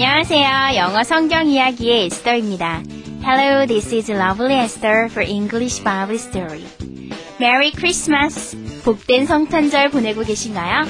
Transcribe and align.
안녕하세요. 0.00 0.76
영어 0.76 1.02
성경 1.02 1.48
이야기의 1.48 2.04
에스더입니다. 2.04 2.84
Hello, 3.20 3.66
this 3.66 3.92
is 3.92 4.08
Lovely 4.08 4.56
Esther 4.62 5.06
for 5.06 5.28
English 5.28 5.82
Bible 5.82 6.14
Story. 6.14 6.62
Merry 7.40 7.72
Christmas! 7.72 8.56
복된 8.84 9.26
성탄절 9.26 9.90
보내고 9.90 10.22
계신가요? 10.22 10.86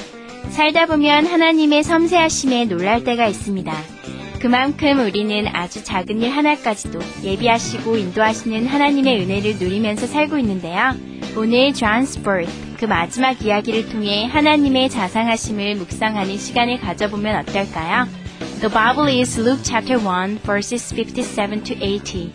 살다 0.51 0.85
보면 0.85 1.25
하나님의 1.25 1.81
섬세하심에 1.81 2.65
놀랄 2.65 3.03
때가 3.03 3.25
있습니다. 3.25 3.73
그만큼 4.39 4.99
우리는 4.99 5.47
아주 5.53 5.83
작은 5.83 6.21
일 6.21 6.29
하나까지도 6.29 6.99
예비하시고 7.23 7.97
인도하시는 7.97 8.67
하나님의 8.67 9.21
은혜를 9.23 9.55
누리면서 9.57 10.05
살고 10.05 10.37
있는데요. 10.37 10.93
오늘 11.35 11.71
John's 11.71 12.23
Birth, 12.23 12.77
그 12.77 12.85
마지막 12.85 13.43
이야기를 13.43 13.89
통해 13.89 14.27
하나님의 14.27 14.91
자상하심을 14.91 15.77
묵상하는 15.77 16.37
시간을 16.37 16.79
가져보면 16.79 17.37
어떨까요? 17.37 18.18
The 18.60 18.68
Bible 18.68 19.06
is 19.06 19.38
Luke 19.38 19.60
chapter 19.62 19.98
1 19.98 20.38
verses 20.38 20.92
57 20.92 21.64
to 21.64 21.74
80. 21.74 22.32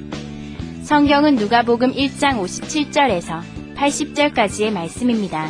성경은 0.83 1.35
누가복음 1.35 1.93
1장 1.93 2.39
57절에서 2.39 3.41
80절까지의 3.75 4.71
말씀입니다. 4.71 5.49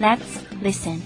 Let's 0.00 0.40
listen. 0.62 1.02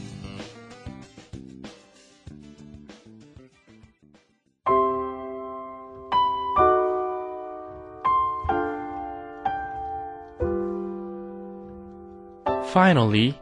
Finally, 12.72 13.34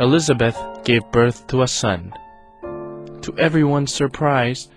Elizabeth 0.00 0.56
gave 0.82 1.02
birth 1.12 1.46
to 1.46 1.62
a 1.62 1.68
son. 1.68 2.12
To 3.22 3.32
everyone's 3.38 3.94
surprise, 3.94 4.68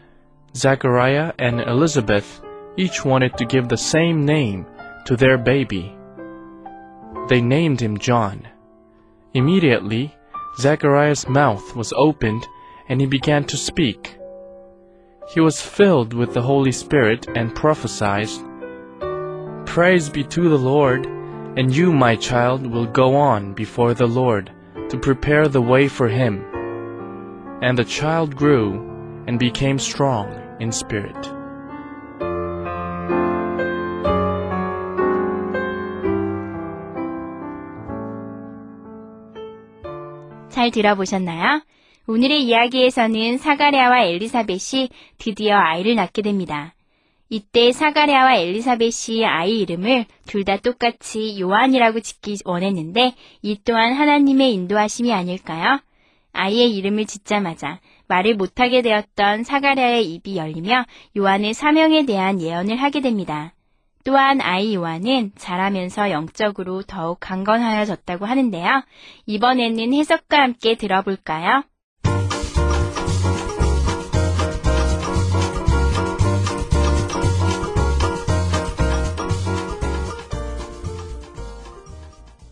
Zachariah 0.57 1.33
and 1.39 1.61
Elizabeth 1.61 2.43
each 2.77 3.05
wanted 3.05 3.37
to 3.37 3.45
give 3.45 3.69
the 3.69 3.77
same 3.77 4.25
name 4.25 4.67
to 5.07 5.17
their 5.17 5.39
baby. 5.39 5.97
They 7.29 7.41
named 7.41 7.81
him 7.81 7.99
John. 7.99 8.49
Immediately, 9.33 10.15
Zachariah's 10.59 11.29
mouth 11.29 11.77
was 11.77 11.93
opened 11.97 12.47
and 12.89 13.01
he 13.01 13.07
began 13.07 13.45
to 13.45 13.57
speak. 13.57 14.17
He 15.33 15.41
was 15.41 15.61
filled 15.61 16.13
with 16.13 16.35
the 16.35 16.43
Holy 16.43 16.73
Spirit 16.73 17.29
and 17.37 17.55
prophesied, 17.55 18.29
Praise 19.67 20.09
be 20.09 20.25
to 20.25 20.49
the 20.49 20.59
Lord, 20.59 21.07
and 21.07 21.75
you, 21.75 21.93
my 21.93 22.17
child, 22.17 22.67
will 22.67 22.87
go 22.87 23.15
on 23.15 23.55
before 23.55 23.95
the 23.95 24.09
Lord 24.09 24.51
to 24.89 24.99
prepare 24.99 25.47
the 25.47 25.63
way 25.63 25.87
for 25.87 26.09
him. 26.09 26.45
And 27.63 27.79
the 27.79 27.85
child 27.85 28.35
grew 28.35 28.90
and 29.31 29.39
became 29.39 29.79
strong 29.79 30.29
in 30.61 30.71
spirit. 30.71 31.15
잘 40.51 40.73
들어보셨나요? 40.73 41.63
오늘의 42.09 42.43
이야기에서는 42.43 43.39
사가랴와 43.39 44.03
엘리사벳이 44.03 44.89
드디어 45.19 45.57
아이를 45.57 45.95
낳게 45.95 46.23
됩니다. 46.23 46.75
이때 47.29 47.71
사가랴와 47.71 48.35
엘리사벳이 48.35 49.25
아이 49.25 49.61
이름을 49.61 50.07
둘 50.27 50.45
다 50.45 50.57
똑같이 50.57 51.41
요한이라고 51.41 52.01
짓기 52.01 52.39
원했는데 52.45 53.15
이 53.43 53.61
또한 53.65 53.93
하나님의 53.93 54.53
인도하심이 54.55 55.13
아닐까요? 55.13 55.79
아이의 56.33 56.75
이름을 56.77 57.07
짓자마자 57.07 57.79
말을 58.11 58.35
못하게 58.35 58.83
되었던 58.83 59.45
사가랴의 59.45 60.13
입이 60.15 60.37
열리며 60.37 60.85
요한의 61.17 61.55
사명에 61.55 62.05
대한 62.07 62.41
예언을 62.41 62.77
하게 62.77 63.01
됩니다. 63.01 63.55
또한 64.05 64.41
아이 64.41 64.75
요한은 64.75 65.31
자라면서 65.37 66.11
영적으로 66.11 66.83
더욱 66.83 67.19
강건하여졌다고 67.21 68.27
하는데요. 68.27 68.83
이번에는 69.27 69.95
해석과 69.95 70.43
함께 70.43 70.75
들어볼까요? 70.75 71.63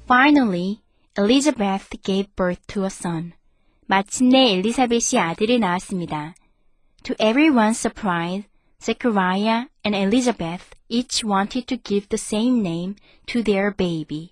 Finally, 0.07 0.81
Elizabeth 1.19 2.01
gave 2.03 2.35
birth 2.35 2.63
to 2.69 2.85
a 2.85 2.87
son. 2.87 3.38
마침내 3.88 4.53
엘리사벳이 4.53 5.19
아들을 5.19 5.59
낳았습니다. 5.59 6.36
To 7.03 7.16
everyone's 7.16 7.78
surprise, 7.78 8.47
Zechariah 8.80 9.68
and 9.86 9.96
Elizabeth 9.96 10.69
each 10.90 11.25
wanted 11.25 11.66
to 11.68 11.78
give 11.78 12.08
the 12.09 12.19
same 12.19 12.59
name 12.59 12.96
to 13.28 13.44
their 13.44 13.75
baby. 13.75 14.31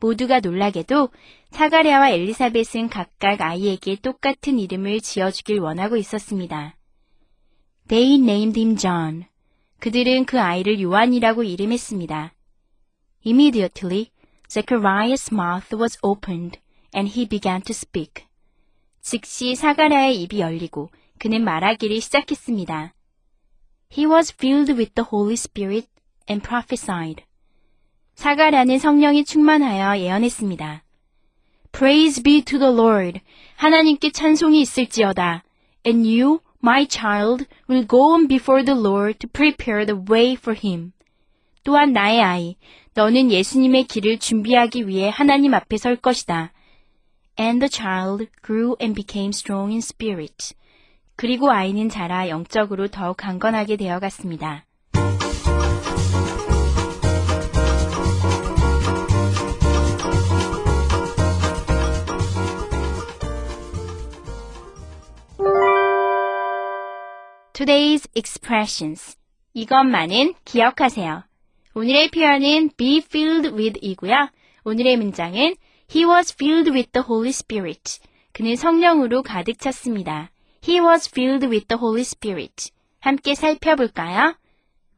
모두가 0.00 0.40
놀라게도 0.40 1.10
사가랴와 1.50 2.10
엘리사벳은 2.10 2.88
각각 2.88 3.40
아이에게 3.40 3.96
똑같은 3.96 4.58
이름을 4.58 5.00
지어주길 5.00 5.60
원하고 5.60 5.96
있었습니다. 5.96 6.76
They 7.88 8.14
named 8.14 8.58
him 8.58 8.76
John. 8.76 9.24
그들은 9.80 10.24
그 10.26 10.40
아이를 10.40 10.80
요한이라고 10.80 11.42
이름했습니다. 11.42 12.34
Immediately, 13.26 14.10
Zechariah's 14.48 15.32
mouth 15.32 15.74
was 15.76 15.98
opened 16.02 16.60
and 16.94 17.10
he 17.10 17.28
began 17.28 17.62
to 17.62 17.72
speak. 17.72 18.24
즉시 19.05 19.53
사가랴의 19.53 20.19
입이 20.23 20.39
열리고 20.39 20.89
그는 21.19 21.43
말하기를 21.43 22.01
시작했습니다. 22.01 22.95
He 23.95 24.11
was 24.11 24.33
filled 24.33 24.73
with 24.73 24.95
the 24.95 25.07
Holy 25.07 25.33
Spirit 25.33 25.87
and 26.27 26.43
prophesied. 26.43 27.23
사가랴는 28.15 28.79
성령이 28.79 29.23
충만하여 29.23 29.99
예언했습니다. 29.99 30.83
Praise 31.71 32.23
be 32.23 32.41
to 32.41 32.57
the 32.57 32.73
Lord. 32.73 33.21
하나님께 33.57 34.11
찬송이 34.11 34.59
있을지어다. 34.61 35.43
And 35.85 36.09
you, 36.09 36.39
my 36.63 36.87
child, 36.89 37.45
will 37.69 37.87
go 37.87 38.11
on 38.11 38.27
before 38.27 38.65
the 38.65 38.79
Lord 38.79 39.19
to 39.19 39.29
prepare 39.31 39.85
the 39.85 40.01
way 40.09 40.33
for 40.33 40.59
him. 40.59 40.93
또한 41.63 41.93
나의 41.93 42.23
아이, 42.23 42.55
너는 42.95 43.29
예수님의 43.29 43.83
길을 43.83 44.17
준비하기 44.17 44.87
위해 44.87 45.09
하나님 45.13 45.53
앞에 45.53 45.77
설 45.77 45.95
것이다. 45.95 46.54
And 47.37 47.61
the 47.61 47.69
child 47.69 48.27
grew 48.41 48.75
and 48.79 48.95
became 48.95 49.29
strong 49.29 49.71
in 49.71 49.79
spirit. 49.79 50.55
그리고 51.17 51.51
아이는 51.51 51.89
자라 51.89 52.29
영적으로 52.29 52.87
더욱 52.87 53.17
강건하게 53.17 53.75
되어 53.75 53.99
갔습니다. 53.99 54.65
Today's 67.53 68.09
expressions. 68.15 69.17
이것만은 69.53 70.33
기억하세요. 70.43 71.23
오늘의 71.73 72.11
표현은 72.11 72.71
be 72.77 72.97
filled 72.97 73.49
with 73.53 73.79
이고요. 73.81 74.29
오늘의 74.65 74.97
문장은 74.97 75.55
He 75.89 76.05
was 76.05 76.33
filled 76.33 76.71
with 76.71 76.91
the 76.91 77.03
Holy 77.07 77.29
Spirit. 77.29 77.99
그는 78.33 78.55
성령으로 78.55 79.23
가득 79.23 79.59
찼습니다. 79.59 80.31
He 80.67 80.79
was 80.79 81.09
filled 81.09 81.47
with 81.47 81.67
the 81.67 81.79
Holy 81.79 82.01
Spirit. 82.01 82.71
함께 82.99 83.35
살펴볼까요? 83.35 84.35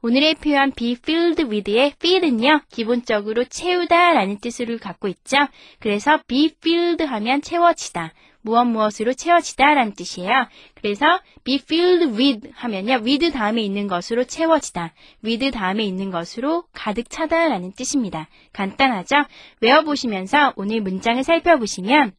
오늘의 0.02 0.36
표현 0.36 0.72
be 0.72 0.92
filled 0.92 1.44
with의 1.44 1.94
fill은요, 2.00 2.62
기본적으로 2.72 3.44
채우다 3.46 4.14
라는 4.14 4.38
뜻을 4.40 4.78
갖고 4.78 5.08
있죠. 5.10 5.38
그래서 5.80 6.20
be 6.28 6.52
filled 6.62 7.04
하면 7.04 7.42
채워지다. 7.42 8.14
무엇 8.48 8.64
무엇으로 8.64 9.14
채워지다 9.14 9.74
라는 9.74 9.94
뜻이에요. 9.94 10.48
그래서 10.74 11.20
be 11.44 11.56
filled 11.56 12.18
with 12.18 12.50
하면요, 12.54 13.02
with 13.04 13.32
다음에 13.32 13.62
있는 13.62 13.88
것으로 13.88 14.24
채워지다. 14.24 14.94
with 15.26 15.52
다음에 15.52 15.84
있는 15.84 16.12
것으로 16.12 16.64
가득 16.72 17.10
차다 17.10 17.50
라는 17.50 17.74
뜻입니다. 17.74 18.30
간단하죠? 18.54 19.16
외워보시면서 19.60 20.54
오늘 20.56 20.80
문장을 20.80 21.22
살펴보시면 21.26 22.14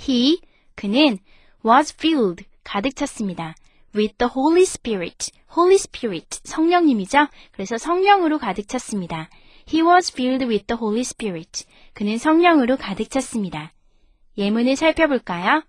he, 0.00 0.40
그는 0.76 1.18
was 1.66 1.92
filled, 1.92 2.44
가득 2.62 2.94
찼습니다. 2.94 3.56
with 3.96 4.14
the 4.18 4.30
Holy 4.32 4.62
Spirit. 4.62 5.32
Holy 5.56 5.74
Spirit, 5.74 6.40
성령님이죠? 6.44 7.26
그래서 7.50 7.78
성령으로 7.78 8.38
가득 8.38 8.68
찼습니다. 8.68 9.28
He 9.68 9.82
was 9.82 10.12
filled 10.12 10.44
with 10.46 10.66
the 10.66 10.78
Holy 10.80 11.00
Spirit. 11.00 11.64
그는 11.94 12.16
성령으로 12.16 12.76
가득 12.76 13.10
찼습니다. 13.10 13.72
예문을 14.36 14.76
살펴볼까요? 14.76 15.62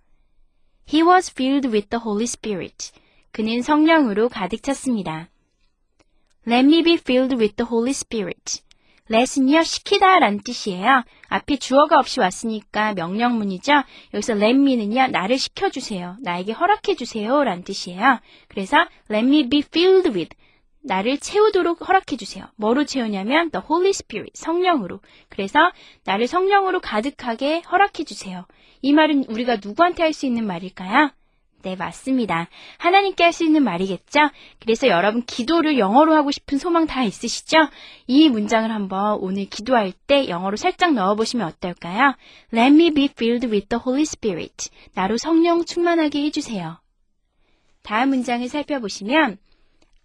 He 0.88 1.01
was 1.01 1.31
filled 1.31 1.68
with 1.68 1.89
the 1.89 2.01
Holy 2.04 2.24
Spirit. 2.24 2.92
그는 3.31 3.62
성령으로 3.62 4.30
가득 4.30 4.63
찼습니다. 4.63 5.30
Let 6.48 6.65
me 6.65 6.83
be 6.83 6.94
filled 6.94 7.36
with 7.36 7.56
the 7.56 7.68
Holy 7.68 7.92
Spirit. 7.92 8.62
let은요, 9.10 9.63
시키다 9.63 10.19
라는 10.19 10.39
뜻이에요. 10.44 11.04
앞에 11.27 11.57
주어가 11.57 12.00
없이 12.00 12.19
왔으니까 12.19 12.94
명령문이죠. 12.94 13.71
여기서 14.13 14.33
let 14.33 14.51
me는요, 14.51 15.07
나를 15.07 15.38
시켜주세요. 15.38 16.18
나에게 16.21 16.54
허락해주세요. 16.54 17.44
라는 17.44 17.63
뜻이에요. 17.63 18.19
그래서 18.48 18.77
let 19.12 19.25
me 19.25 19.50
be 19.50 19.59
filled 19.59 20.09
with. 20.09 20.36
나를 20.83 21.18
채우도록 21.18 21.88
허락해 21.88 22.18
주세요. 22.18 22.45
뭐로 22.57 22.85
채우냐면 22.85 23.51
the 23.51 23.63
Holy 23.68 23.89
Spirit, 23.89 24.31
성령으로. 24.35 25.00
그래서 25.30 25.59
나를 26.03 26.27
성령으로 26.27 26.81
가득하게 26.81 27.62
허락해 27.62 28.03
주세요. 28.03 28.45
이 28.81 28.91
말은 28.94 29.25
우리가 29.30 29.57
누구한테 29.63 30.03
할 30.03 30.13
수 30.13 30.25
있는 30.25 30.45
말일까요? 30.45 31.12
네, 31.63 31.77
맞습니다. 31.77 32.50
하나님께 32.77 33.24
할 33.24 33.31
수 33.31 33.45
있는 33.45 33.63
말이겠죠? 33.63 34.19
그래서 34.59 34.88
여러분 34.89 35.24
기도를 35.25 35.80
영어로 35.80 36.13
하고 36.13 36.31
싶은 36.31 36.57
소망 36.57 36.85
다 36.85 37.03
있으시죠? 37.03 37.69
이 38.07 38.27
문장을 38.27 38.69
한번 38.69 39.18
오늘 39.21 39.45
기도할 39.45 39.94
때 40.06 40.27
영어로 40.27 40.57
살짝 40.57 40.94
넣어보시면 40.94 41.47
어떨까요? 41.47 42.15
Let 42.53 42.74
me 42.74 42.91
be 42.91 43.06
filled 43.06 43.47
with 43.47 43.69
the 43.69 43.81
Holy 43.81 44.01
Spirit. 44.01 44.69
나로 44.94 45.18
성령 45.18 45.63
충만하게 45.63 46.24
해주세요. 46.25 46.77
다음 47.83 48.09
문장을 48.09 48.47
살펴보시면 48.50 49.38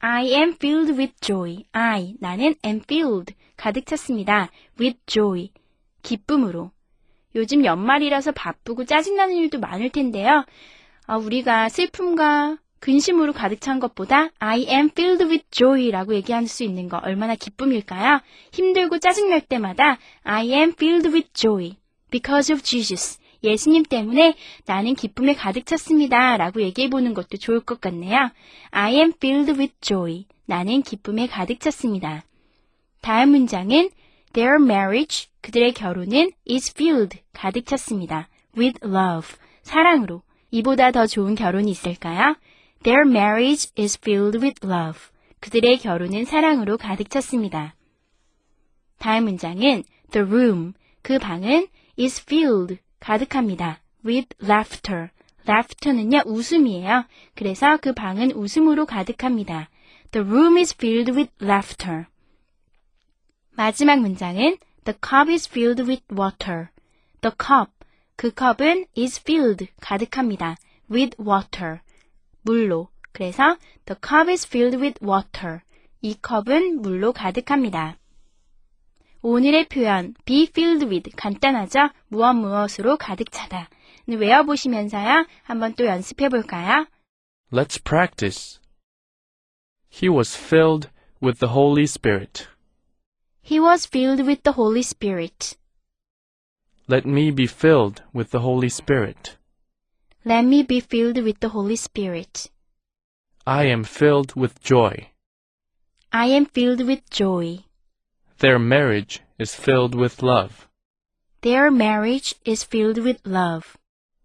I 0.00 0.26
am 0.34 0.52
filled 0.52 0.96
with 0.96 1.14
joy. 1.20 1.64
I, 1.72 2.14
나는 2.20 2.54
am 2.64 2.80
filled. 2.84 3.34
가득 3.56 3.86
찼습니다. 3.86 4.50
with 4.78 4.98
joy. 5.06 5.50
기쁨으로. 6.02 6.70
요즘 7.34 7.64
연말이라서 7.64 8.32
바쁘고 8.32 8.84
짜증나는 8.84 9.34
일도 9.36 9.58
많을 9.60 9.90
텐데요. 9.90 10.44
아, 11.06 11.16
우리가 11.16 11.68
슬픔과 11.68 12.58
근심으로 12.80 13.32
가득 13.32 13.60
찬 13.60 13.80
것보다 13.80 14.30
I 14.38 14.66
am 14.68 14.90
filled 14.90 15.24
with 15.24 15.44
joy라고 15.50 16.14
얘기할 16.14 16.46
수 16.46 16.62
있는 16.62 16.88
거 16.88 16.98
얼마나 16.98 17.34
기쁨일까요? 17.34 18.20
힘들고 18.52 18.98
짜증날 18.98 19.40
때마다 19.40 19.98
I 20.22 20.52
am 20.52 20.70
filled 20.70 21.08
with 21.08 21.32
joy 21.32 21.76
because 22.10 22.52
of 22.52 22.62
Jesus. 22.62 23.18
예수님 23.42 23.84
때문에 23.84 24.34
나는 24.66 24.94
기쁨에 24.94 25.34
가득 25.34 25.66
찼습니다. 25.66 26.36
라고 26.36 26.62
얘기해 26.62 26.90
보는 26.90 27.14
것도 27.14 27.36
좋을 27.38 27.60
것 27.60 27.80
같네요. 27.80 28.30
I 28.70 28.94
am 28.94 29.12
filled 29.16 29.52
with 29.58 29.74
joy. 29.80 30.26
나는 30.46 30.82
기쁨에 30.82 31.26
가득 31.26 31.60
찼습니다. 31.60 32.24
다음 33.00 33.30
문장은 33.30 33.90
Their 34.32 34.62
marriage, 34.62 35.28
그들의 35.40 35.72
결혼은 35.72 36.32
is 36.48 36.72
filled, 36.72 37.20
가득 37.32 37.66
찼습니다. 37.66 38.28
with 38.56 38.78
love, 38.84 39.28
사랑으로. 39.62 40.22
이보다 40.50 40.90
더 40.90 41.06
좋은 41.06 41.34
결혼이 41.34 41.70
있을까요? 41.70 42.36
Their 42.82 43.08
marriage 43.08 43.70
is 43.78 43.98
filled 43.98 44.38
with 44.38 44.66
love. 44.66 44.98
그들의 45.40 45.78
결혼은 45.78 46.24
사랑으로 46.24 46.76
가득 46.76 47.10
찼습니다. 47.10 47.74
다음 48.98 49.24
문장은 49.24 49.84
The 50.10 50.26
room, 50.26 50.72
그 51.02 51.18
방은 51.18 51.68
is 51.98 52.22
filled, 52.22 52.78
가득합니다. 53.00 53.80
with 54.04 54.28
laughter. 54.42 55.10
laughter는요, 55.46 56.22
웃음이에요. 56.26 57.04
그래서 57.34 57.78
그 57.78 57.92
방은 57.92 58.32
웃음으로 58.32 58.86
가득합니다. 58.86 59.68
The 60.10 60.26
room 60.26 60.56
is 60.56 60.74
filled 60.74 61.12
with 61.12 61.32
laughter. 61.42 62.06
마지막 63.52 64.00
문장은 64.00 64.58
The 64.84 64.98
cup 65.02 65.30
is 65.30 65.48
filled 65.48 65.82
with 65.82 66.02
water. 66.10 66.68
The 67.20 67.34
cup, 67.38 67.72
그 68.16 68.30
컵은 68.30 68.86
is 68.96 69.20
filled, 69.20 69.68
가득합니다. 69.80 70.56
with 70.90 71.20
water, 71.20 71.80
물로. 72.42 72.88
그래서 73.12 73.58
the 73.86 73.98
cup 74.00 74.30
is 74.30 74.46
filled 74.46 74.80
with 74.80 75.04
water. 75.04 75.60
이 76.00 76.14
컵은 76.20 76.80
물로 76.80 77.12
가득합니다. 77.12 77.98
오늘의 79.21 79.69
표현 79.69 80.15
be 80.25 80.43
filled 80.43 80.85
with 80.85 81.09
간단하죠? 81.15 81.89
무엇 82.09 82.33
무엇으로 82.33 82.97
가득 82.97 83.31
차다. 83.31 83.69
외워보시면서요. 84.07 85.25
한번 85.43 85.73
또 85.75 85.85
연습해 85.85 86.29
볼까요? 86.29 86.87
Let's 87.51 87.81
practice. 87.81 88.59
He 89.89 90.09
was 90.09 90.35
filled 90.35 90.89
with 91.21 91.39
the 91.39 91.53
Holy 91.53 91.83
Spirit. 91.83 92.47
He 93.41 93.59
was 93.59 93.87
filled 93.87 94.25
with 94.25 94.43
the 94.43 94.55
Holy 94.55 94.81
Spirit. 94.81 95.57
Let 96.89 97.07
me 97.07 97.31
be 97.31 97.45
filled 97.45 98.01
with 98.13 98.31
the 98.31 98.43
Holy 98.43 98.67
Spirit. 98.67 99.37
Let 100.25 100.45
me 100.45 100.63
be 100.63 100.81
filled 100.81 101.21
with 101.23 101.39
the 101.39 101.49
Holy 101.49 101.75
Spirit. 101.77 102.49
I 103.45 103.65
am 103.65 103.83
filled 103.83 104.35
with 104.35 104.61
joy. 104.61 105.11
I 106.11 106.27
am 106.27 106.45
filled 106.45 106.85
with 106.85 107.09
joy. 107.09 107.63
Their 108.40 108.60
marriage 108.60 109.20
is 109.36 109.52
filled 109.56 109.96
with 109.96 110.22
love. 110.22 110.68
Their 111.40 111.72
marriage 111.72 112.36
is 112.44 112.62
filled 112.62 112.98
with 112.98 113.18
love. 113.26 113.76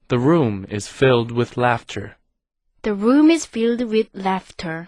The 0.08 0.20
room 0.20 0.68
is 0.70 0.88
filled 0.88 1.32
with 1.32 1.58
laughter. 1.58 2.18
The 2.84 2.94
room 2.94 3.32
is 3.32 3.48
filled 3.48 3.82
with 3.82 4.10
laughter. 4.14 4.88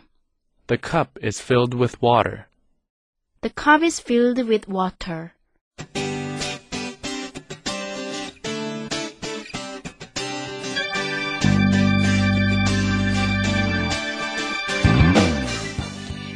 The 0.68 0.77
cup 0.77 1.18
is 1.24 1.42
filled 1.42 1.74
with 1.74 2.00
water. 2.04 2.48
The 3.42 3.50
cup 3.50 3.81
is 3.81 4.00
filled 4.00 4.48
with 4.48 4.68
water. 4.68 5.33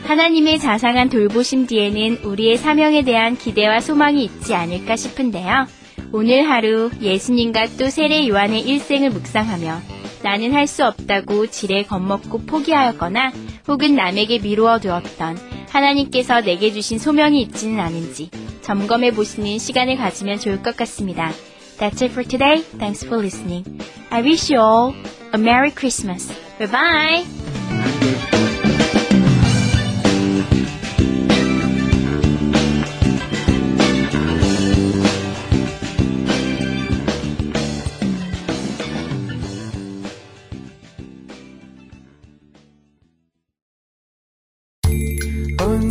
하나님의 0.10 0.58
자상한 0.58 1.08
돌보심 1.08 1.68
뒤에는 1.68 2.24
우리의 2.24 2.58
사명에 2.58 3.04
대한 3.04 3.38
기대와 3.38 3.80
소망이 3.80 4.24
있지 4.24 4.56
않을까 4.56 4.96
싶은데요. 4.96 5.68
오늘 6.12 6.50
하루 6.50 6.90
예수님과 7.00 7.68
또 7.78 7.92
세례 7.92 8.28
요한의 8.28 8.62
일생을 8.62 9.12
묵상하며 9.12 9.80
나는 10.24 10.52
할 10.56 10.66
수 10.66 10.84
없다고 10.84 11.46
지레 11.48 11.84
겁먹고 11.84 12.40
포기하였거나 12.48 13.32
혹은 13.68 13.96
남에게 13.96 14.40
미루어 14.40 14.80
두었던 14.80 15.38
하나님께서 15.70 16.42
내게 16.42 16.72
주신 16.72 16.98
소명이 16.98 17.40
있지는 17.44 17.80
않은지 17.80 18.32
점검해 18.62 19.12
보시는 19.12 19.60
시간을 19.60 19.98
가지면 19.98 20.40
좋을 20.40 20.64
것 20.64 20.76
같습니다. 20.76 21.30
That's 21.78 22.02
it 22.02 22.06
for 22.06 22.28
today. 22.28 22.64
Thanks 22.80 23.06
for 23.06 23.24
listening. 23.24 23.64
I 24.10 24.24
wish 24.24 24.52
you 24.52 24.60
all 24.60 24.96
a 25.36 25.40
Merry 25.40 25.70
Christmas. 25.70 26.34
Bye 26.58 26.68
bye. 26.72 27.39